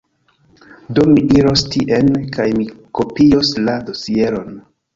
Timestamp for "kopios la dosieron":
3.01-4.53